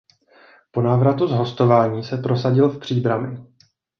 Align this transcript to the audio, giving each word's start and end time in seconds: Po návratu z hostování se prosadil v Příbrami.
Po 0.71 0.81
návratu 0.81 1.27
z 1.27 1.31
hostování 1.31 2.03
se 2.03 2.17
prosadil 2.17 2.69
v 2.69 2.79
Příbrami. 2.79 3.37